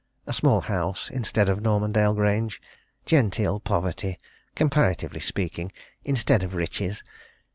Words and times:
A 0.25 0.33
small 0.33 0.61
house 0.61 1.11
instead 1.11 1.47
of 1.47 1.61
Normandale 1.61 2.15
Grange. 2.15 2.59
Genteel 3.05 3.59
poverty 3.59 4.17
comparatively 4.55 5.19
speaking 5.19 5.71
instead 6.03 6.41
of 6.41 6.55
riches. 6.55 7.03